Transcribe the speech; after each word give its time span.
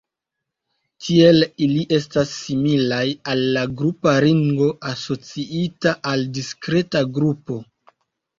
Tiel 1.07 1.43
ili 1.65 1.83
estas 1.97 2.31
similaj 2.37 3.03
al 3.33 3.43
la 3.59 3.67
grupa 3.83 4.15
ringo 4.25 4.71
asociita 4.93 5.95
al 6.15 6.25
diskreta 6.41 7.05
grupo. 7.21 7.61